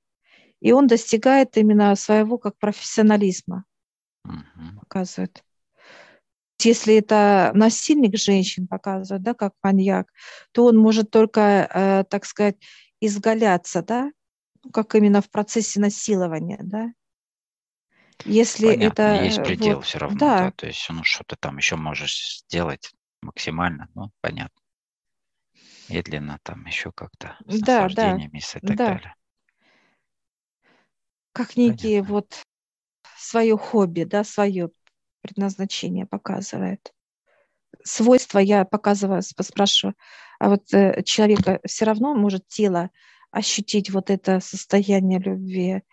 И 0.60 0.72
он 0.72 0.88
достигает 0.88 1.56
именно 1.58 1.96
своего 1.96 2.38
как 2.38 2.58
профессионализма, 2.58 3.65
угу. 4.25 4.80
показывает. 4.80 5.44
Если 6.60 6.96
это 6.96 7.51
насильник 7.53 8.18
женщин 8.18 8.68
показывает, 8.68 9.22
да, 9.22 9.34
как 9.34 9.53
маньяк, 9.62 10.12
то 10.53 10.65
он 10.65 10.77
может 10.77 11.12
только, 11.12 11.42
э, 11.70 12.03
так 12.10 12.25
сказать, 12.25 12.56
изгаляться, 13.01 13.84
да, 13.84 14.12
ну, 14.63 14.72
как 14.72 14.96
именно 14.96 15.22
в 15.22 15.30
процессе 15.30 15.80
насилования, 15.80 16.60
да. 16.63 16.94
Если 18.25 18.68
Понятно, 18.68 19.01
это 19.01 19.24
есть 19.24 19.44
предел 19.44 19.75
вот, 19.77 19.86
все 19.86 19.98
равно, 19.98 20.18
да. 20.18 20.39
да, 20.39 20.51
то 20.51 20.68
есть 20.68 20.86
ну 20.89 21.03
что-то 21.03 21.36
там 21.36 21.58
еще 21.58 21.75
можешь 21.75 22.44
сделать 22.46 22.92
максимально, 23.22 23.89
ну 23.96 24.12
понятно. 24.22 24.62
Медленно 25.94 26.40
там 26.44 26.66
еще 26.66 26.92
как-то 26.92 27.38
с 27.48 27.60
да, 27.62 27.84
наслаждениями 27.84 28.42
да, 28.54 28.60
и 28.60 28.68
так 28.68 28.78
да. 28.78 28.88
далее. 28.88 29.16
Как 31.34 31.58
некие 31.58 32.02
Понятно. 32.02 32.14
вот 32.14 32.44
свое 33.18 33.58
хобби, 33.58 34.04
да, 34.04 34.24
свое 34.24 34.70
предназначение 35.22 36.06
показывает. 36.06 36.94
Свойства 37.84 38.40
я 38.40 38.66
показываю, 38.66 39.22
спрашиваю, 39.22 39.96
а 40.40 40.50
вот 40.50 40.74
э, 40.74 41.04
человека 41.04 41.60
все 41.66 41.86
равно 41.86 42.14
может 42.16 42.48
тело 42.48 42.90
ощутить 43.32 43.90
вот 43.90 44.10
это 44.10 44.40
состояние 44.40 45.20
любви. 45.20 45.84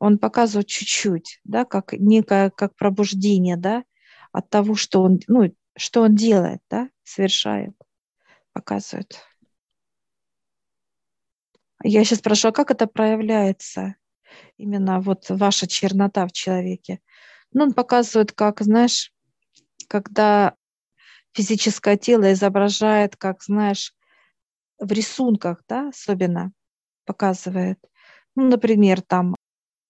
Он 0.00 0.18
показывает 0.18 0.66
чуть-чуть, 0.66 1.40
да, 1.44 1.64
как 1.64 1.92
некое, 1.92 2.50
как 2.50 2.74
пробуждение, 2.76 3.56
да, 3.56 3.84
от 4.32 4.48
того, 4.50 4.74
что 4.74 5.02
он, 5.02 5.20
ну, 5.28 5.54
что 5.76 6.02
он 6.02 6.14
делает, 6.14 6.60
да, 6.68 6.88
совершает, 7.04 7.74
показывает. 8.58 9.20
Я 11.84 12.04
сейчас 12.04 12.18
спрашиваю, 12.18 12.50
а 12.50 12.54
как 12.54 12.72
это 12.72 12.88
проявляется? 12.88 13.94
Именно 14.56 15.00
вот 15.00 15.30
ваша 15.30 15.68
чернота 15.68 16.26
в 16.26 16.32
человеке. 16.32 17.00
Ну, 17.52 17.64
он 17.64 17.72
показывает, 17.72 18.32
как, 18.32 18.60
знаешь, 18.60 19.12
когда 19.88 20.54
физическое 21.32 21.96
тело 21.96 22.32
изображает, 22.32 23.16
как, 23.16 23.44
знаешь, 23.44 23.94
в 24.80 24.90
рисунках, 24.90 25.62
да, 25.68 25.88
особенно 25.88 26.52
показывает. 27.04 27.78
Ну, 28.34 28.48
например, 28.48 29.00
там 29.00 29.36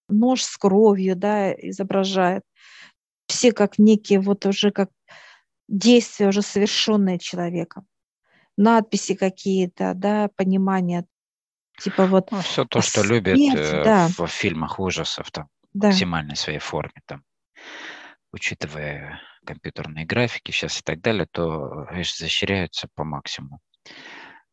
нож 0.07 0.43
с 0.43 0.57
кровью, 0.57 1.15
да, 1.15 1.51
изображает. 1.53 2.43
Все 3.25 3.51
как 3.51 3.79
некие 3.79 4.19
вот 4.19 4.45
уже 4.45 4.71
как 4.71 4.89
действия 5.67 6.27
уже 6.27 6.43
совершенные 6.43 7.17
человеком. 7.17 7.88
Надписи 8.59 9.15
какие-то, 9.15 9.93
да, 9.95 10.29
понимание. 10.35 11.05
Типа 11.79 12.05
вот... 12.05 12.29
Ну, 12.31 12.41
все 12.41 12.65
то, 12.65 12.81
что 12.81 13.03
смерть, 13.03 13.25
любят 13.25 13.55
э, 13.57 13.83
да. 13.85 14.09
в 14.17 14.27
фильмах 14.27 14.79
ужасов, 14.81 15.31
там, 15.31 15.47
да. 15.73 15.87
в 15.87 15.91
максимальной 15.91 16.35
своей 16.35 16.59
форме, 16.59 17.01
там, 17.05 17.23
учитывая 18.33 19.21
компьютерные 19.45 20.05
графики 20.05 20.51
сейчас 20.51 20.79
и 20.79 20.83
так 20.83 20.99
далее, 20.99 21.25
то, 21.31 21.87
защищаются 21.93 22.89
по 22.95 23.05
максимуму. 23.05 23.61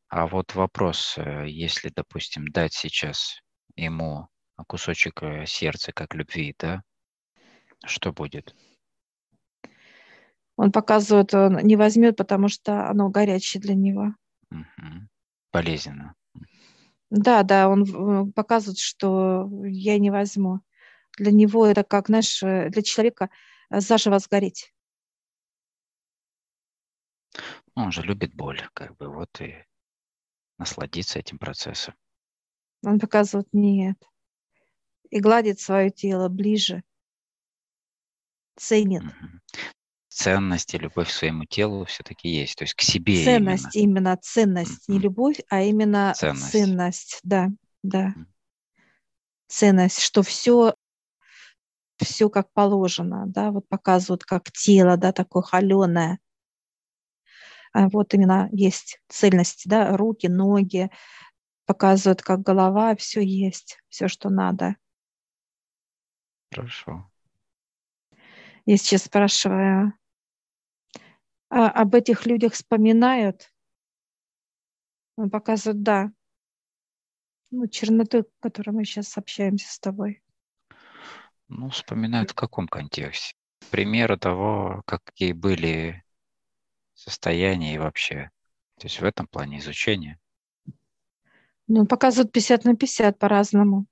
А 0.08 0.28
вот 0.28 0.54
вопрос, 0.54 1.18
э, 1.18 1.48
если, 1.48 1.90
допустим, 1.92 2.46
дать 2.46 2.75
сейчас 2.75 3.40
ему 3.75 4.28
кусочек 4.68 5.20
э, 5.25 5.46
сердца 5.46 5.90
как 5.92 6.14
любви, 6.14 6.54
да, 6.56 6.82
что 7.84 8.12
будет? 8.12 8.54
Он 10.56 10.72
показывает, 10.72 11.34
он 11.34 11.58
не 11.58 11.76
возьмет, 11.76 12.16
потому 12.16 12.48
что 12.48 12.88
оно 12.88 13.10
горячее 13.10 13.60
для 13.60 13.75
него. 13.75 14.14
Угу. 14.50 15.08
Болезненно. 15.52 16.14
Да, 17.10 17.42
да, 17.42 17.68
он 17.68 17.84
э, 17.84 18.32
показывает, 18.32 18.78
что 18.78 19.48
я 19.64 19.98
не 19.98 20.10
возьму. 20.10 20.60
Для 21.16 21.30
него 21.30 21.66
это 21.66 21.84
как, 21.84 22.08
знаешь, 22.08 22.40
для 22.40 22.82
человека 22.82 23.30
заживо 23.70 24.18
сгореть. 24.18 24.72
Он 27.75 27.92
же 27.92 28.02
любит 28.02 28.34
боль, 28.34 28.60
как 28.72 28.96
бы 28.96 29.08
вот 29.08 29.40
и 29.40 29.54
насладиться 30.58 31.18
этим 31.18 31.38
процессом. 31.38 31.94
Он 32.82 32.98
показывает 32.98 33.48
нет. 33.52 34.02
И 35.10 35.20
гладит 35.20 35.60
свое 35.60 35.90
тело 35.90 36.28
ближе. 36.28 36.82
Ценит. 38.56 39.02
Угу. 39.02 39.40
Ценность 40.16 40.73
и 40.73 40.78
любовь 40.78 41.08
к 41.08 41.12
своему 41.12 41.44
телу 41.44 41.85
все-таки 41.85 42.30
есть. 42.30 42.56
То 42.56 42.64
есть 42.64 42.73
к 42.73 42.80
себе 42.80 43.23
Ценность 43.23 43.76
именно, 43.76 43.99
именно 43.99 44.16
ценность. 44.16 44.88
Угу. 44.88 44.94
Не 44.94 44.99
любовь, 44.99 45.40
а 45.50 45.61
именно 45.61 46.14
ценность. 46.16 46.52
ценность. 46.52 47.20
Да, 47.23 47.49
да. 47.82 48.14
Угу. 48.16 48.25
Ценность, 49.49 50.00
что 50.00 50.23
все 50.23 50.75
все 51.99 52.30
как 52.30 52.50
положено, 52.52 53.25
да, 53.26 53.50
вот 53.50 53.68
показывают 53.68 54.25
как 54.25 54.50
тело, 54.52 54.96
да, 54.96 55.12
такое 55.12 55.42
холеное, 55.42 56.18
а 57.73 57.88
вот 57.88 58.14
именно 58.14 58.49
есть 58.52 59.00
цельность, 59.08 59.64
да, 59.66 59.99
руки, 59.99 60.28
ноги, 60.28 60.90
показывают, 61.66 62.23
как 62.23 62.40
голова, 62.40 62.96
все 62.96 63.20
есть, 63.20 63.78
все, 63.90 64.08
что 64.08 64.30
надо. 64.30 64.76
Хорошо. 66.50 67.11
Я 68.64 68.76
сейчас 68.78 69.04
спрашиваю, 69.04 69.92
а 71.48 71.68
об 71.68 71.94
этих 71.94 72.26
людях 72.26 72.54
вспоминают? 72.54 73.52
Он 75.16 75.30
показывает, 75.30 75.82
да. 75.82 76.12
Ну, 77.50 77.66
черноту, 77.68 78.24
в 78.24 78.40
которой 78.40 78.70
мы 78.70 78.84
сейчас 78.84 79.16
общаемся 79.16 79.72
с 79.72 79.78
тобой. 79.78 80.22
Ну, 81.48 81.70
вспоминают 81.70 82.32
в 82.32 82.34
каком 82.34 82.66
контексте? 82.66 83.34
Примеры 83.70 84.18
того, 84.18 84.82
какие 84.84 85.32
были 85.32 86.04
состояние 86.94 87.74
и 87.74 87.78
вообще. 87.78 88.30
То 88.78 88.86
есть 88.86 89.00
в 89.00 89.04
этом 89.04 89.26
плане 89.26 89.58
изучения. 89.58 90.18
Ну, 91.68 91.86
показывают 91.86 92.32
50 92.32 92.64
на 92.64 92.76
50 92.76 93.18
по-разному. 93.18 93.86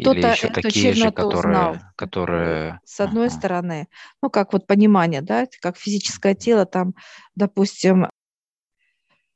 Кто-то 0.00 0.28
еще 0.28 0.48
такие 0.48 0.92
же, 0.92 1.10
которые, 1.10 1.54
знал. 1.54 1.76
которые... 1.96 2.80
С 2.84 3.00
одной 3.00 3.26
ага. 3.26 3.34
стороны, 3.34 3.88
ну, 4.22 4.30
как 4.30 4.52
вот 4.52 4.66
понимание, 4.66 5.22
да, 5.22 5.46
как 5.60 5.76
физическое 5.76 6.34
тело, 6.34 6.66
там, 6.66 6.94
допустим, 7.34 8.08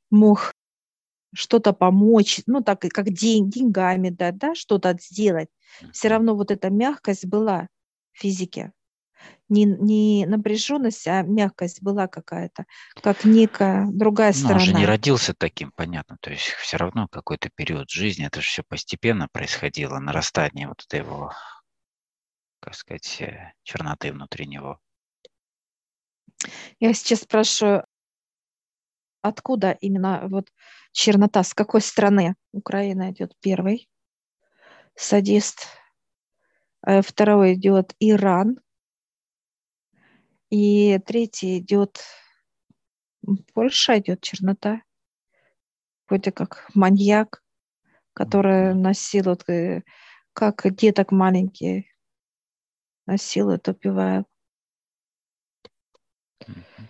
мог 0.09 0.53
что-то 1.33 1.73
помочь, 1.73 2.41
ну, 2.45 2.61
так 2.61 2.81
как 2.81 3.09
день, 3.09 3.49
деньгами, 3.49 4.09
да, 4.09 4.31
да, 4.31 4.55
что-то 4.55 4.97
сделать. 4.99 5.49
Все 5.91 6.09
равно 6.09 6.35
вот 6.35 6.51
эта 6.51 6.69
мягкость 6.69 7.25
была 7.25 7.67
в 8.11 8.19
физике 8.19 8.71
не, 9.51 9.65
не 9.65 10.25
напряженность, 10.25 11.07
а 11.07 11.21
мягкость 11.23 11.83
была 11.83 12.07
какая-то, 12.07 12.65
как 12.95 13.25
некая 13.25 13.85
другая 13.91 14.31
сторона. 14.31 14.55
Ну, 14.55 14.61
он 14.61 14.65
же 14.65 14.73
не 14.73 14.85
родился 14.85 15.33
таким, 15.33 15.71
понятно. 15.75 16.17
То 16.21 16.31
есть 16.31 16.45
все 16.45 16.77
равно 16.77 17.07
какой-то 17.09 17.49
период 17.53 17.89
жизни, 17.89 18.25
это 18.25 18.41
же 18.41 18.47
все 18.47 18.63
постепенно 18.63 19.27
происходило, 19.31 19.99
нарастание 19.99 20.69
вот 20.69 20.83
этой 20.87 21.01
его, 21.01 21.33
как 22.61 22.75
сказать, 22.75 23.21
э, 23.21 23.53
черноты 23.63 24.13
внутри 24.13 24.47
него. 24.47 24.79
Я 26.79 26.93
сейчас 26.93 27.19
спрашиваю, 27.19 27.85
откуда 29.21 29.71
именно 29.81 30.27
вот 30.29 30.47
чернота, 30.93 31.43
с 31.43 31.53
какой 31.53 31.81
страны 31.81 32.35
Украина 32.53 33.11
идет 33.11 33.33
первый 33.41 33.89
садист, 34.95 35.67
э, 36.87 37.01
второй 37.01 37.55
идет 37.55 37.93
Иран, 37.99 38.57
и 40.51 40.99
третий 40.99 41.59
идет, 41.59 42.03
Польша 43.53 43.97
идет 43.97 44.21
чернота, 44.21 44.81
вроде 46.07 46.31
как 46.31 46.69
маньяк, 46.75 47.41
который 48.13 48.75
насилует, 48.75 49.47
э, 49.49 49.81
как 50.33 50.63
деток 50.75 51.11
маленькие 51.11 51.85
насилует, 53.07 53.67
убивает. 53.69 54.25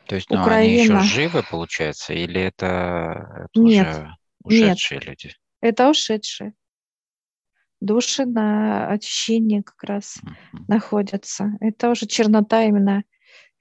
То 0.07 0.15
есть, 0.15 0.29
ну, 0.31 0.41
Украина... 0.41 0.99
они 0.99 1.03
еще 1.03 1.13
живы, 1.13 1.43
получается, 1.43 2.13
или 2.13 2.41
это, 2.41 3.47
это 3.51 3.61
нет, 3.61 3.87
уже 3.87 4.15
ушедшие 4.43 4.97
нет. 4.99 5.07
люди? 5.07 5.35
Это 5.61 5.89
ушедшие. 5.89 6.53
Души 7.79 8.25
на 8.25 8.87
очищении 8.89 9.61
как 9.61 9.83
раз 9.83 10.17
uh-huh. 10.23 10.65
находятся. 10.67 11.51
Это 11.59 11.89
уже 11.89 12.05
чернота 12.07 12.63
именно 12.63 13.03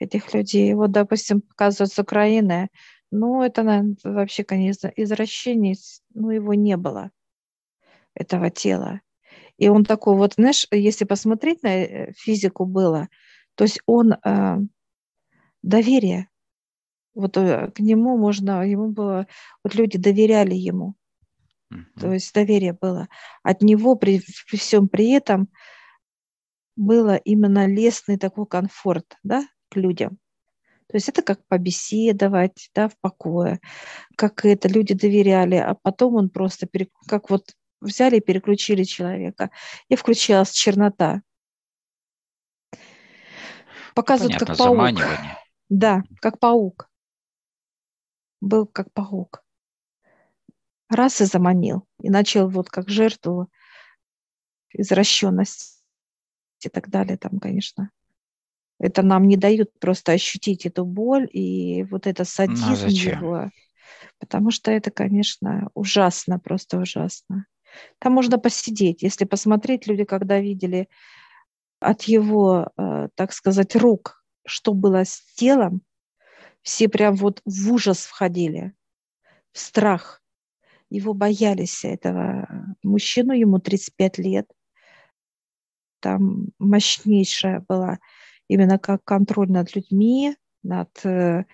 этих 0.01 0.35
людей. 0.35 0.75
Вот, 0.75 0.91
допустим, 0.91 1.43
показывают 1.43 1.93
с 1.93 1.99
Украины, 1.99 2.69
ну, 3.13 3.43
это, 3.43 3.63
наверное, 3.63 3.97
вообще, 4.03 4.45
конечно, 4.45 4.89
извращение, 4.97 5.77
ну, 6.15 6.31
его 6.31 6.55
не 6.55 6.77
было, 6.77 7.11
этого 8.15 8.51
тела. 8.51 9.01
И 9.59 9.69
он 9.69 9.85
такой 9.85 10.17
вот, 10.17 10.35
знаешь, 10.35 10.67
если 10.71 11.05
посмотреть 11.05 11.63
на 11.63 11.69
э, 11.69 12.13
физику 12.17 12.65
было, 12.65 13.09
то 13.57 13.65
есть 13.65 13.81
он 13.85 14.15
э, 14.15 14.57
доверие, 15.63 16.29
вот 17.15 17.37
э, 17.37 17.71
к 17.71 17.81
нему 17.81 18.17
можно, 18.17 18.67
ему 18.67 18.89
было, 18.89 19.27
вот 19.63 19.75
люди 19.75 19.99
доверяли 19.99 20.55
ему, 20.55 20.95
mm-hmm. 21.73 22.01
то 22.01 22.13
есть 22.13 22.33
доверие 22.33 22.73
было. 22.73 23.09
От 23.43 23.61
него 23.61 23.97
при, 23.97 24.23
при 24.49 24.57
всем 24.57 24.89
при 24.89 25.11
этом 25.11 25.49
было 26.77 27.17
именно 27.17 27.67
лестный 27.67 28.17
такой 28.17 28.47
комфорт, 28.47 29.19
да, 29.23 29.47
к 29.71 29.77
людям. 29.77 30.19
То 30.89 30.97
есть 30.97 31.09
это 31.09 31.23
как 31.23 31.47
побеседовать, 31.47 32.71
да, 32.75 32.89
в 32.89 32.99
покое, 32.99 33.61
как 34.17 34.45
это 34.45 34.69
люди 34.69 34.93
доверяли, 34.93 35.55
а 35.55 35.75
потом 35.75 36.17
он 36.17 36.31
просто, 36.31 36.69
как 37.07 37.31
вот 37.31 37.55
взяли 37.81 38.17
и 38.17 38.21
переключили 38.21 38.83
человека, 38.83 39.51
и 39.89 39.95
включалась 39.95 40.51
чернота. 40.51 41.23
Показывают, 43.95 44.39
Понятно, 44.39 44.47
как 44.47 44.59
паук. 44.59 45.01
Да, 45.69 46.03
как 46.21 46.39
паук. 46.39 46.91
Был 48.41 48.67
как 48.67 48.93
паук. 48.93 49.45
Раз 50.89 51.21
и 51.21 51.25
заманил. 51.25 51.87
И 52.01 52.11
начал 52.11 52.49
вот 52.49 52.69
как 52.69 52.89
жертву 52.89 53.49
извращенность 54.73 55.85
и 56.65 56.69
так 56.69 56.89
далее 56.89 57.17
там, 57.17 57.39
конечно. 57.39 57.91
Это 58.81 59.03
нам 59.03 59.29
не 59.29 59.37
дают 59.37 59.79
просто 59.79 60.13
ощутить 60.13 60.65
эту 60.65 60.87
боль 60.87 61.29
и 61.31 61.85
вот 61.85 62.07
это 62.07 62.23
ну, 62.23 62.25
садизм 62.25 62.87
ну, 62.87 62.93
его. 62.93 63.51
Потому 64.19 64.51
что 64.51 64.71
это, 64.71 64.91
конечно, 64.91 65.69
ужасно, 65.75 66.39
просто 66.39 66.79
ужасно. 66.79 67.45
Там 67.99 68.15
можно 68.15 68.39
посидеть. 68.39 69.03
Если 69.03 69.27
посмотреть, 69.27 69.87
люди, 69.87 70.05
когда 70.05 70.41
видели 70.41 70.89
от 71.79 72.03
его, 72.05 72.71
э, 72.77 73.09
так 73.15 73.33
сказать, 73.35 73.77
рук, 73.77 74.25
что 74.47 74.73
было 74.73 75.05
с 75.05 75.21
телом, 75.35 75.83
все 76.63 76.89
прям 76.89 77.15
вот 77.17 77.43
в 77.45 77.73
ужас 77.73 78.07
входили, 78.07 78.73
в 79.53 79.59
страх. 79.59 80.23
Его 80.89 81.13
боялись 81.13 81.85
этого 81.85 82.49
мужчину, 82.83 83.35
ему 83.35 83.59
35 83.59 84.19
лет. 84.19 84.51
Там 86.01 86.49
мощнейшая 86.59 87.63
была 87.69 87.99
именно 88.51 88.81
как 88.81 89.05
контроль 89.05 89.49
над 89.49 89.77
людьми, 89.77 90.37
над 90.65 90.91
э, 91.05 91.45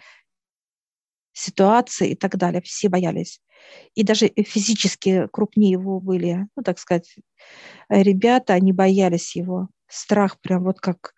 ситуацией 1.33 2.13
и 2.13 2.17
так 2.17 2.37
далее. 2.39 2.63
Все 2.63 2.89
боялись. 2.89 3.43
И 3.95 4.03
даже 4.03 4.29
физически 4.29 5.29
крупнее 5.31 5.73
его 5.73 6.01
были, 6.01 6.49
ну, 6.57 6.63
так 6.63 6.79
сказать, 6.79 7.17
ребята, 7.91 8.55
они 8.55 8.73
боялись 8.73 9.37
его. 9.37 9.69
Страх 9.89 10.41
прям 10.41 10.65
вот 10.65 10.81
как, 10.81 11.13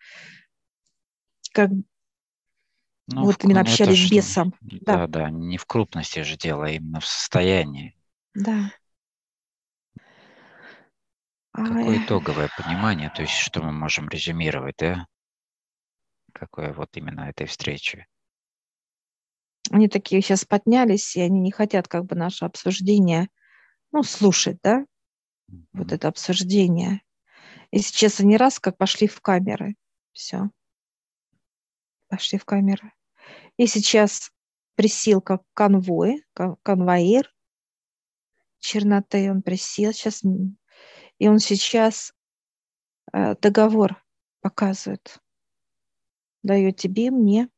как 1.53 1.71
ну, 3.07 3.25
вот 3.25 3.37
в, 3.37 3.45
именно 3.45 3.63
ну, 3.63 3.71
общались 3.71 4.09
с 4.09 4.11
бесом. 4.11 4.55
Да, 4.61 5.07
да, 5.07 5.07
да, 5.07 5.31
не 5.31 5.59
в 5.59 5.67
крупности 5.67 6.23
же 6.23 6.37
дело, 6.37 6.67
а 6.67 6.71
именно 6.71 6.99
в 6.99 7.07
состоянии. 7.07 7.97
Да. 8.35 8.73
Какое 11.53 12.05
итоговое 12.05 12.51
понимание, 12.57 13.11
то 13.15 13.23
есть 13.23 13.35
что 13.35 13.63
мы 13.63 13.71
можем 13.73 14.09
резюмировать, 14.09 14.77
да? 14.79 15.07
Какое 16.33 16.73
вот 16.73 16.97
именно 16.97 17.23
этой 17.29 17.47
встречи? 17.47 18.07
Они 19.71 19.89
такие 19.89 20.23
сейчас 20.23 20.45
поднялись, 20.45 21.17
и 21.17 21.21
они 21.21 21.41
не 21.41 21.51
хотят 21.51 21.89
как 21.89 22.07
бы 22.07 22.17
наше 22.17 22.45
обсуждение, 22.45 23.29
ну, 23.93 24.03
слушать, 24.03 24.59
да, 24.63 24.81
mm-hmm. 25.51 25.67
вот 25.73 25.93
это 25.93 26.09
обсуждение. 26.09 27.03
И 27.71 27.81
сейчас 27.81 28.21
они 28.21 28.37
раз 28.37 28.61
как 28.61 28.79
пошли 28.79 29.09
в 29.09 29.21
камеры, 29.21 29.77
все, 30.13 30.51
пошли 32.09 32.39
в 32.39 32.45
камеры. 32.45 32.93
И 33.59 33.67
сейчас 33.67 34.31
присел 34.75 35.21
как 35.21 35.43
конвой, 35.55 36.25
конвоир 36.63 37.35
черноты, 38.59 39.31
он 39.31 39.43
присел 39.43 39.93
сейчас, 39.93 40.23
и 41.19 41.29
он 41.29 41.39
сейчас 41.39 42.13
э, 43.13 43.35
договор 43.37 44.03
показывает 44.41 45.19
дает 46.49 46.77
тебе 46.77 47.07
и 47.07 47.11
мне. 47.11 47.49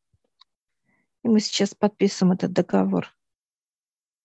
И 1.23 1.29
мы 1.29 1.41
сейчас 1.41 1.75
подписываем 1.75 2.35
этот 2.35 2.53
договор. 2.53 3.15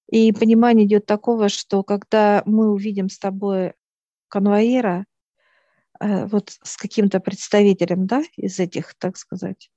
И 0.08 0.32
понимание 0.32 0.86
идет 0.86 1.06
такого, 1.06 1.49
что 1.49 1.84
когда 1.84 2.43
мы 2.45 2.71
увидим 2.71 3.10
с 3.10 3.17
тобой 3.17 3.73
конвоира, 4.28 5.06
э, 5.99 6.25
вот 6.25 6.58
с 6.62 6.78
каким-то 6.78 7.19
представителем, 7.19 8.08
да, 8.08 8.23
из 8.36 8.60
этих, 8.60 8.95
так 8.95 9.17
сказать. 9.17 9.71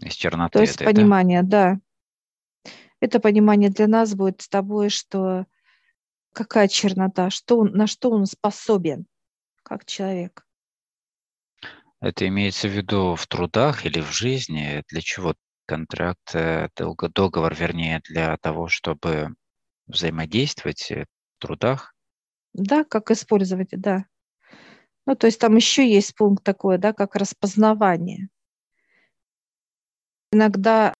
Из 0.00 0.12
черноты. 0.12 0.52
То 0.52 0.60
есть 0.60 0.76
этой, 0.76 0.86
понимание, 0.86 1.42
да? 1.42 1.74
да. 1.74 2.70
Это 3.00 3.20
понимание 3.20 3.70
для 3.70 3.86
нас 3.86 4.14
будет 4.14 4.40
с 4.40 4.48
тобой, 4.48 4.88
что 4.88 5.46
какая 6.32 6.68
чернота, 6.68 7.30
что 7.30 7.58
он, 7.58 7.72
на 7.72 7.86
что 7.86 8.10
он 8.10 8.26
способен, 8.26 9.06
как 9.62 9.84
человек. 9.84 10.46
Это 12.04 12.28
имеется 12.28 12.68
в 12.68 12.72
виду 12.72 13.14
в 13.14 13.26
трудах 13.26 13.86
или 13.86 13.98
в 14.02 14.12
жизни? 14.12 14.84
Для 14.88 15.00
чего 15.00 15.34
контракт, 15.64 16.34
э, 16.34 16.68
договор, 16.76 17.54
вернее, 17.54 18.02
для 18.04 18.36
того, 18.36 18.68
чтобы 18.68 19.34
взаимодействовать 19.86 20.90
в 20.90 21.06
трудах? 21.38 21.94
Да, 22.52 22.84
как 22.84 23.10
использовать, 23.10 23.70
да. 23.70 24.04
Ну, 25.06 25.16
то 25.16 25.26
есть 25.26 25.40
там 25.40 25.56
еще 25.56 25.90
есть 25.90 26.14
пункт 26.14 26.44
такой, 26.44 26.76
да, 26.76 26.92
как 26.92 27.16
распознавание. 27.16 28.28
Иногда 30.30 30.92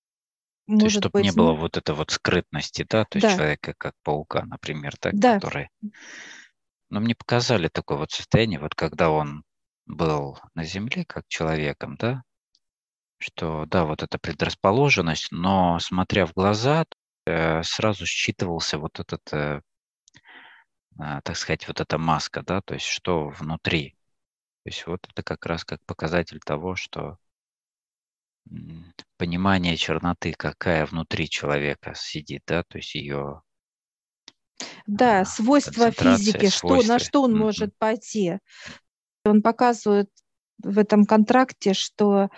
может 0.67 0.81
то 0.81 0.87
есть, 0.87 0.97
чтобы 1.01 1.13
быть... 1.19 1.25
не 1.25 1.33
было 1.33 1.53
вот 1.53 1.77
этой 1.77 1.95
вот 1.95 2.13
скрытности, 2.13 2.87
да, 2.89 3.05
то 3.05 3.19
есть 3.19 3.29
да. 3.29 3.37
человека 3.37 3.75
как 3.77 3.93
паука, 4.05 4.47
например, 4.47 4.97
так, 4.97 5.13
да. 5.19 5.35
который... 5.35 5.69
Но 6.89 7.01
мне 7.01 7.15
показали 7.15 7.69
такое 7.69 7.99
вот 7.99 8.11
состояние, 8.11 8.59
вот 8.59 8.75
когда 8.75 9.11
он 9.11 9.45
был 9.87 10.39
на 10.55 10.65
Земле 10.65 11.05
как 11.05 11.25
человеком, 11.29 11.97
да, 11.97 12.23
что 13.19 13.65
да, 13.67 13.85
вот 13.85 14.03
эта 14.03 14.19
предрасположенность, 14.19 15.31
но 15.31 15.79
смотря 15.79 16.27
в 16.27 16.33
глаза, 16.33 16.85
э, 17.27 17.63
сразу 17.63 18.07
считывался 18.07 18.79
вот 18.79 19.01
этот, 19.01 19.33
э, 19.33 19.61
э, 21.01 21.21
так 21.23 21.37
сказать, 21.37 21.67
вот 21.69 21.81
эта 21.81 21.99
маска, 21.99 22.43
да, 22.43 22.61
то 22.61 22.75
есть 22.75 22.87
что 22.87 23.29
внутри. 23.29 23.97
То 24.65 24.71
есть 24.71 24.87
вот 24.87 25.07
это 25.09 25.23
как 25.23 25.45
раз 25.47 25.65
как 25.65 25.85
показатель 25.85 26.41
того, 26.41 26.75
что 26.77 27.19
понимание 29.17 29.77
черноты, 29.77 30.33
какая 30.33 30.87
внутри 30.87 31.29
человека 31.29 31.95
сидит, 31.95 32.43
да, 32.47 32.63
то 32.63 32.79
есть 32.79 32.95
ее 32.95 33.43
да, 34.87 35.21
а, 35.21 35.25
свойства 35.25 35.91
физики, 35.91 36.49
что, 36.49 36.83
на 36.83 36.99
что 36.99 37.23
он 37.23 37.35
mm-hmm. 37.35 37.39
может 37.39 37.77
пойти. 37.79 38.39
Он 39.25 39.43
показывает 39.43 40.11
в 40.63 40.79
этом 40.79 41.05
контракте, 41.05 41.75
что 41.75 42.29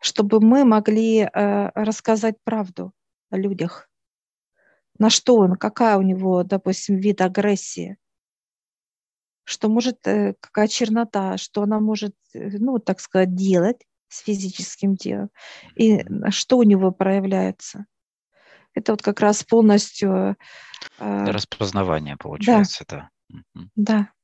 чтобы 0.00 0.40
мы 0.40 0.64
могли 0.64 1.20
э, 1.20 1.70
рассказать 1.74 2.36
правду 2.44 2.92
о 3.30 3.36
людях, 3.36 3.88
на 4.98 5.10
что 5.10 5.36
он, 5.36 5.56
какая 5.56 5.96
у 5.98 6.02
него, 6.02 6.42
допустим, 6.44 6.96
вид 6.96 7.20
агрессии, 7.20 7.96
что 9.44 9.68
может, 9.68 10.06
э, 10.06 10.34
какая 10.40 10.68
чернота, 10.68 11.36
что 11.38 11.62
она 11.62 11.80
может, 11.80 12.14
э, 12.34 12.50
ну, 12.58 12.78
так 12.78 13.00
сказать, 13.00 13.34
делать 13.34 13.84
с 14.08 14.20
физическим 14.20 14.96
телом, 14.96 15.30
и 15.74 16.04
что 16.30 16.58
у 16.58 16.62
него 16.62 16.92
проявляется. 16.92 17.86
Это 18.74 18.92
вот 18.92 19.02
как 19.02 19.20
раз 19.20 19.42
полностью... 19.42 20.36
Распознавание 20.98 22.16
получается, 22.16 22.84
да. 22.88 23.10
Да. 23.28 23.64
да 23.74 24.15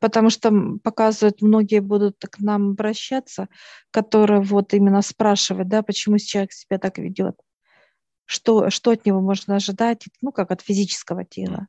потому 0.00 0.30
что 0.30 0.52
показывают, 0.82 1.42
многие 1.42 1.80
будут 1.80 2.18
к 2.20 2.38
нам 2.38 2.70
обращаться, 2.70 3.48
которые 3.90 4.40
вот 4.40 4.74
именно 4.74 5.02
спрашивают, 5.02 5.68
да, 5.68 5.82
почему 5.82 6.18
человек 6.18 6.52
себя 6.52 6.78
так 6.78 6.98
ведет, 6.98 7.36
что, 8.24 8.70
что 8.70 8.92
от 8.92 9.06
него 9.06 9.20
можно 9.20 9.56
ожидать, 9.56 10.04
ну, 10.20 10.32
как 10.32 10.50
от 10.50 10.62
физического 10.62 11.24
тела. 11.24 11.68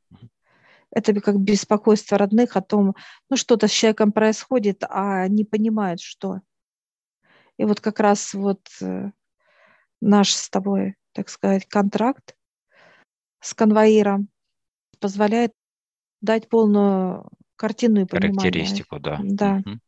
Это 0.90 1.12
как 1.20 1.40
беспокойство 1.40 2.18
родных 2.18 2.56
о 2.56 2.62
том, 2.62 2.94
ну, 3.28 3.36
что-то 3.36 3.66
с 3.66 3.72
человеком 3.72 4.12
происходит, 4.12 4.84
а 4.88 5.26
не 5.26 5.44
понимают, 5.44 6.00
что. 6.00 6.40
И 7.56 7.64
вот 7.64 7.80
как 7.80 8.00
раз 8.00 8.34
вот 8.34 8.60
э, 8.80 9.10
наш 10.00 10.32
с 10.32 10.48
тобой, 10.50 10.96
так 11.12 11.28
сказать, 11.28 11.66
контракт 11.66 12.36
с 13.40 13.54
конвоиром 13.54 14.28
позволяет 15.00 15.52
дать 16.20 16.48
полную 16.48 17.28
картину 17.56 18.02
и 18.02 18.04
понимание. 18.04 18.40
Характеристику, 18.40 18.98
да. 19.00 19.20
Да. 19.22 19.56
Мгм. 19.64 19.80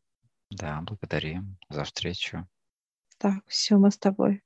Да, 0.50 0.80
благодарим 0.82 1.58
за 1.68 1.84
встречу. 1.84 2.46
Так, 3.18 3.44
все, 3.46 3.76
мы 3.76 3.90
с 3.90 3.98
тобой 3.98 4.42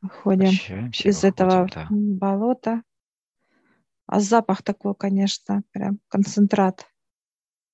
выходим 0.00 0.38
Прощаемся, 0.38 1.08
из 1.08 1.24
этого 1.24 1.62
выходим, 1.64 2.18
да. 2.18 2.18
болота. 2.18 2.82
А 4.06 4.20
запах 4.20 4.62
такой, 4.62 4.94
конечно, 4.94 5.62
прям 5.72 6.00
концентрат. 6.08 6.86